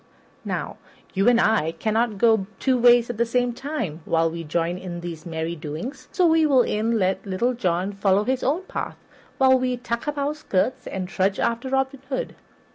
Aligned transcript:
Now, 0.45 0.77
you 1.13 1.29
and 1.29 1.39
I 1.39 1.73
cannot 1.73 2.17
go 2.17 2.47
two 2.59 2.75
ways 2.75 3.11
at 3.11 3.17
the 3.19 3.23
same 3.27 3.53
time 3.53 4.01
while 4.05 4.31
we 4.31 4.43
join 4.43 4.79
in 4.79 5.01
these 5.01 5.27
merry 5.27 5.55
doings; 5.55 6.07
so 6.11 6.25
we 6.25 6.43
will 6.43 6.65
e'en 6.65 6.97
let 6.97 7.23
Little 7.23 7.53
John 7.53 7.91
follow 7.93 8.23
his 8.23 8.41
own 8.41 8.63
path 8.63 8.97
while 9.37 9.59
we 9.59 9.77
tuck 9.77 10.07
up 10.07 10.17
our 10.17 10.33
skirts 10.33 10.87
and 10.87 11.07
trudge 11.07 11.39
after 11.39 11.69
Robin 11.69 12.01
Hood. 12.09 12.35